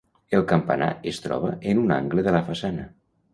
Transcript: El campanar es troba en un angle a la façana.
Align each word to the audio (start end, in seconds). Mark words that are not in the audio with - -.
El 0.37 0.45
campanar 0.51 0.87
es 1.11 1.19
troba 1.25 1.51
en 1.73 1.83
un 1.83 1.93
angle 1.99 2.25
a 2.25 2.35
la 2.39 2.41
façana. 2.49 2.89